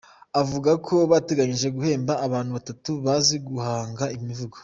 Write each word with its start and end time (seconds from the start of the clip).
Avuga 0.41 0.71
ko 0.87 0.95
bateganyije 1.11 1.67
guhemba 1.75 2.13
abantu 2.25 2.51
batatu 2.57 2.91
bazi 3.05 3.35
guhanga 3.47 4.03
imivugo. 4.17 4.57